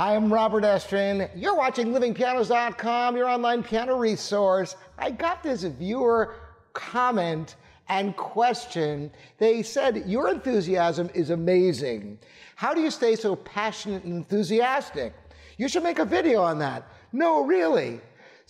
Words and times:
I'm 0.00 0.32
Robert 0.32 0.64
Estrin. 0.64 1.28
You're 1.36 1.54
watching 1.54 1.88
livingpianos.com, 1.88 3.18
your 3.18 3.28
online 3.28 3.62
piano 3.62 3.98
resource. 3.98 4.76
I 4.96 5.10
got 5.10 5.42
this 5.42 5.62
viewer 5.64 6.36
comment 6.72 7.56
and 7.90 8.16
question. 8.16 9.10
They 9.36 9.62
said, 9.62 10.04
Your 10.06 10.30
enthusiasm 10.30 11.10
is 11.12 11.28
amazing. 11.28 12.18
How 12.56 12.72
do 12.72 12.80
you 12.80 12.90
stay 12.90 13.14
so 13.14 13.36
passionate 13.36 14.04
and 14.04 14.14
enthusiastic? 14.14 15.12
You 15.58 15.68
should 15.68 15.82
make 15.82 15.98
a 15.98 16.06
video 16.06 16.40
on 16.42 16.58
that. 16.60 16.88
No, 17.12 17.44
really. 17.44 18.00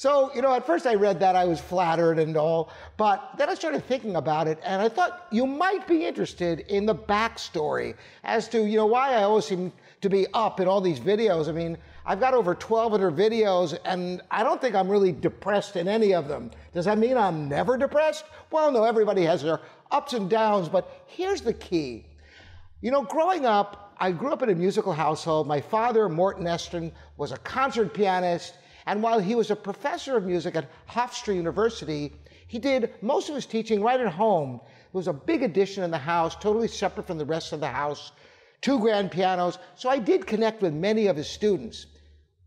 So, 0.00 0.32
you 0.34 0.40
know, 0.40 0.54
at 0.54 0.64
first 0.64 0.86
I 0.86 0.94
read 0.94 1.20
that, 1.20 1.36
I 1.36 1.44
was 1.44 1.60
flattered 1.60 2.18
and 2.18 2.34
all, 2.34 2.70
but 2.96 3.32
then 3.36 3.50
I 3.50 3.54
started 3.54 3.84
thinking 3.84 4.16
about 4.16 4.48
it, 4.48 4.58
and 4.64 4.80
I 4.80 4.88
thought 4.88 5.26
you 5.30 5.46
might 5.46 5.86
be 5.86 6.06
interested 6.06 6.60
in 6.60 6.86
the 6.86 6.94
backstory 6.94 7.96
as 8.24 8.48
to, 8.48 8.64
you 8.64 8.78
know, 8.78 8.86
why 8.86 9.14
I 9.14 9.24
always 9.24 9.44
seem 9.44 9.72
to 10.00 10.08
be 10.08 10.26
up 10.32 10.60
in 10.60 10.68
all 10.68 10.80
these 10.80 11.00
videos. 11.00 11.48
I 11.48 11.52
mean, 11.52 11.76
I've 12.06 12.20
got 12.20 12.34
over 12.34 12.52
1,200 12.54 13.14
videos, 13.14 13.78
and 13.84 14.22
I 14.30 14.42
don't 14.42 14.60
think 14.60 14.74
I'm 14.74 14.88
really 14.88 15.12
depressed 15.12 15.76
in 15.76 15.88
any 15.88 16.14
of 16.14 16.28
them. 16.28 16.50
Does 16.72 16.86
that 16.86 16.98
mean 16.98 17.16
I'm 17.16 17.48
never 17.48 17.76
depressed? 17.76 18.24
Well, 18.50 18.72
no, 18.72 18.84
everybody 18.84 19.24
has 19.24 19.42
their 19.42 19.60
ups 19.90 20.14
and 20.14 20.30
downs, 20.30 20.68
but 20.68 21.04
here's 21.06 21.42
the 21.42 21.52
key. 21.52 22.06
You 22.80 22.90
know, 22.90 23.02
growing 23.02 23.44
up, 23.44 23.94
I 23.98 24.10
grew 24.12 24.32
up 24.32 24.42
in 24.42 24.48
a 24.48 24.54
musical 24.54 24.94
household. 24.94 25.46
My 25.46 25.60
father, 25.60 26.08
Morton 26.08 26.46
Estrin, 26.46 26.90
was 27.18 27.32
a 27.32 27.36
concert 27.38 27.92
pianist. 27.92 28.54
And 28.86 29.02
while 29.02 29.20
he 29.20 29.34
was 29.34 29.50
a 29.50 29.56
professor 29.56 30.16
of 30.16 30.24
music 30.24 30.56
at 30.56 30.70
Hofstra 30.88 31.36
University, 31.36 32.14
he 32.46 32.58
did 32.58 32.94
most 33.02 33.28
of 33.28 33.34
his 33.34 33.44
teaching 33.44 33.82
right 33.82 34.00
at 34.00 34.10
home. 34.10 34.60
It 34.64 34.94
was 34.94 35.06
a 35.06 35.12
big 35.12 35.42
addition 35.42 35.84
in 35.84 35.90
the 35.90 35.98
house, 35.98 36.34
totally 36.34 36.66
separate 36.66 37.06
from 37.06 37.18
the 37.18 37.24
rest 37.24 37.52
of 37.52 37.60
the 37.60 37.68
house, 37.68 38.12
two 38.60 38.78
grand 38.78 39.10
pianos. 39.10 39.58
So 39.74 39.88
I 39.88 39.98
did 39.98 40.26
connect 40.26 40.62
with 40.62 40.74
many 40.74 41.06
of 41.06 41.16
his 41.16 41.28
students. 41.28 41.86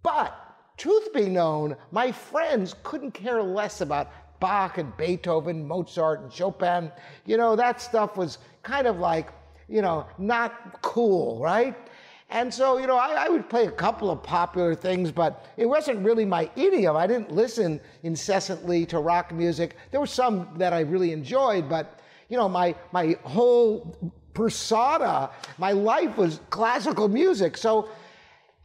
But, 0.02 0.36
truth 0.78 1.14
be 1.14 1.28
known, 1.28 1.76
my 1.92 2.12
friends 2.12 2.76
couldn't 2.84 3.12
care 3.12 3.42
less 3.42 3.82
about 3.82 4.12
Bach 4.40 4.78
and 4.78 4.96
Beethoven, 4.98 5.66
Mozart 5.66 6.22
and 6.22 6.32
Chopin. 6.32 6.92
You 7.26 7.38
know, 7.38 7.56
that 7.56 7.80
stuff 7.82 8.18
was 8.18 8.40
kind 8.62 8.88
of 8.88 9.00
like, 9.00 9.30
you 9.70 9.82
know, 9.82 10.06
not 10.18 10.82
cool, 10.82 11.40
right? 11.40 11.76
And 12.30 12.54
so, 12.54 12.78
you 12.78 12.88
know, 12.88 12.98
I, 12.98 13.26
I, 13.26 13.30
would 13.30 13.48
play 13.48 13.68
a 13.68 13.72
couple 13.72 14.10
of 14.10 14.24
popular 14.24 14.74
things, 14.74 15.12
but 15.12 15.46
it 15.56 15.68
wasn't 15.68 16.04
really 16.04 16.26
my 16.26 16.50
idiom. 16.56 16.96
I 16.96 17.06
didn't 17.06 17.32
listen 17.32 17.80
incessantly 18.02 18.86
to 18.88 19.00
rock 19.00 19.32
music. 19.32 19.78
There 19.92 20.00
were 20.00 20.08
some 20.08 20.50
that 20.58 20.74
I 20.74 20.80
really 20.80 21.12
enjoyed, 21.12 21.70
but, 21.70 22.00
you 22.30 22.38
know, 22.38 22.50
my, 22.50 22.74
my 22.92 23.16
whole 23.24 24.14
persona, 24.34 25.30
my 25.58 25.72
life 25.72 26.18
was 26.18 26.40
classical 26.50 27.08
music. 27.08 27.58
So 27.58 27.90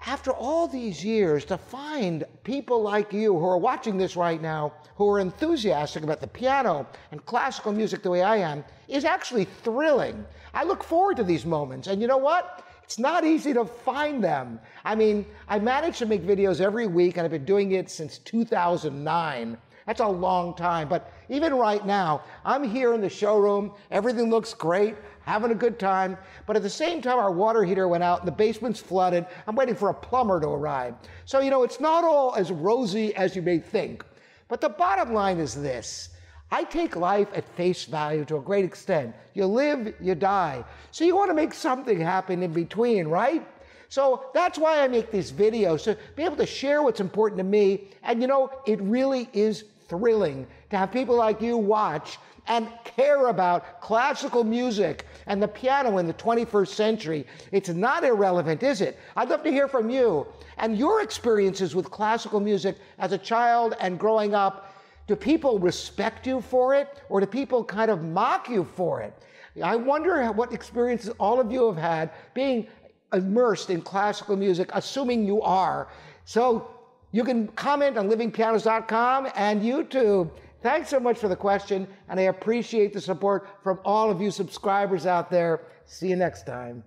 after 0.07 0.31
all 0.31 0.69
these 0.69 1.05
years, 1.05 1.45
to 1.47 1.59
find 1.59 2.25
people 2.45 2.83
like 2.83 3.13
you 3.13 3.37
who 3.37 3.45
are 3.45 3.59
watching 3.59 3.97
this 3.97 4.17
right 4.17 4.41
now, 4.41 4.73
who 4.97 5.09
are 5.11 5.19
enthusiastic 5.19 6.05
about 6.05 6.21
the 6.21 6.27
piano 6.27 6.87
and 7.11 7.25
classical 7.27 7.73
music 7.73 8.03
the 8.03 8.11
way 8.11 8.23
I 8.23 8.37
am, 8.37 8.65
is 8.87 9.05
actually 9.05 9.45
thrilling. 9.45 10.25
I 10.55 10.65
look 10.65 10.85
forward 10.85 11.17
to 11.17 11.25
these 11.25 11.45
moments. 11.45 11.89
And 11.89 12.01
you 12.01 12.07
know 12.07 12.17
what? 12.17 12.65
It's 12.85 12.99
not 12.99 13.25
easy 13.25 13.53
to 13.53 13.65
find 13.67 14.25
them. 14.25 14.61
I 14.85 14.95
mean, 14.95 15.27
I 15.49 15.59
manage 15.59 15.99
to 15.99 16.07
make 16.07 16.23
videos 16.23 16.61
every 16.61 16.87
week, 16.87 17.17
and 17.17 17.25
I've 17.25 17.31
been 17.31 17.45
doing 17.45 17.73
it 17.73 17.91
since 17.91 18.19
2009. 18.19 19.59
That's 19.89 20.01
a 20.01 20.07
long 20.07 20.55
time. 20.55 20.87
But 20.87 21.11
even 21.31 21.55
right 21.55 21.85
now, 21.87 22.21
I'm 22.45 22.63
here 22.63 22.93
in 22.93 23.01
the 23.01 23.09
showroom. 23.09 23.73
Everything 23.91 24.29
looks 24.29 24.53
great, 24.53 24.97
having 25.23 25.51
a 25.51 25.55
good 25.55 25.79
time. 25.79 26.19
But 26.47 26.57
at 26.57 26.63
the 26.63 26.69
same 26.69 27.01
time, 27.01 27.19
our 27.19 27.33
water 27.33 27.65
heater 27.65 27.89
went 27.89 28.05
out 28.05 28.19
and 28.19 28.29
the 28.29 28.33
basement's 28.33 28.81
flooded. 28.81 29.25
I'm 29.47 29.57
waiting 29.57 29.75
for 29.75 29.89
a 29.89 29.95
plumber 29.95 30.41
to 30.43 30.49
arrive. 30.49 30.95
So, 31.25 31.41
you 31.41 31.49
know, 31.49 31.63
it's 31.63 31.81
not 31.81 32.05
all 32.05 32.35
as 32.35 32.53
rosy 32.53 33.15
as 33.15 33.35
you 33.35 33.41
may 33.41 33.59
think. 33.61 34.05
But 34.49 34.61
the 34.61 34.69
bottom 34.69 35.15
line 35.15 35.39
is 35.39 35.55
this 35.55 36.11
I 36.51 36.65
take 36.65 36.95
life 36.95 37.29
at 37.35 37.49
face 37.57 37.87
value 37.87 38.27
to 38.27 38.37
a 38.37 38.43
great 38.43 38.67
extent. 38.67 39.17
You 39.33 39.47
live, 39.47 39.95
you 40.03 40.15
die. 40.15 40.67
So 40.91 41.05
you 41.05 41.17
want 41.17 41.31
to 41.31 41.35
make 41.35 41.55
something 41.55 41.99
happen 41.99 42.43
in 42.43 42.53
between, 42.53 43.09
right? 43.09 43.43
So 43.89 44.27
that's 44.35 44.59
why 44.59 44.85
I 44.85 44.89
make 44.89 45.11
these 45.11 45.33
videos 45.33 45.85
to 45.85 45.97
be 46.15 46.25
able 46.25 46.37
to 46.37 46.45
share 46.45 46.83
what's 46.83 47.01
important 47.01 47.39
to 47.39 47.45
me. 47.45 47.89
And 48.03 48.21
you 48.21 48.29
know, 48.29 48.51
it 48.67 48.83
really 48.83 49.31
is 49.33 49.65
thrilling 49.89 50.47
to 50.71 50.77
have 50.77 50.93
people 50.93 51.17
like 51.17 51.41
you 51.41 51.57
watch 51.57 52.19
and 52.47 52.69
care 52.85 53.27
about 53.27 53.81
classical 53.81 54.43
music 54.43 55.07
and 55.27 55.43
the 55.43 55.49
piano 55.49 55.99
in 55.99 56.07
the 56.07 56.15
21st 56.15 56.69
century. 56.69 57.27
It's 57.53 57.69
not 57.69 58.05
irrelevant, 58.05 58.63
is 58.63 58.81
it? 58.81 58.99
I'd 59.17 59.29
love 59.29 59.43
to 59.45 59.51
hear 59.51 59.69
from 59.69 59.91
you 59.91 60.27
and 60.57 60.77
your 60.77 61.03
experiences 61.03 61.75
with 61.75 61.91
classical 61.91 62.41
music 62.41 62.77
as 62.99 63.13
a 63.13 63.19
child 63.19 63.75
and 63.81 63.99
growing 63.99 64.35
up 64.35 64.75
do 65.07 65.17
people 65.17 65.59
respect 65.59 66.27
you 66.27 66.41
for 66.43 66.75
it 66.75 67.03
or 67.09 67.21
do 67.21 67.27
people 67.27 67.65
kind 67.65 67.91
of 67.91 68.05
mock 68.05 68.49
you 68.49 68.63
for 68.63 69.01
it? 69.01 69.15
I 69.63 69.75
wonder 69.75 70.31
what 70.33 70.53
experiences 70.53 71.11
all 71.19 71.41
of 71.41 71.51
you 71.51 71.67
have 71.67 71.79
had 71.79 72.11
being 72.35 72.67
immersed 73.13 73.71
in 73.71 73.81
classical 73.81 74.37
music, 74.37 74.71
assuming 74.75 75.25
you 75.25 75.41
are. 75.41 75.89
So 76.27 76.78
you 77.13 77.25
can 77.25 77.49
comment 77.49 77.97
on 77.97 78.09
livingpianos.com 78.09 79.29
and 79.35 79.63
YouTube. 79.63 80.31
Thanks 80.63 80.89
so 80.89 80.99
much 80.99 81.19
for 81.19 81.29
the 81.29 81.37
question, 81.37 81.87
and 82.09 82.19
I 82.19 82.25
appreciate 82.25 82.93
the 82.93 83.01
support 83.01 83.49
from 83.63 83.79
all 83.85 84.11
of 84.11 84.21
you 84.21 84.31
subscribers 84.31 85.07
out 85.07 85.31
there. 85.31 85.63
See 85.87 86.09
you 86.09 86.17
next 86.17 86.45
time. 86.45 86.83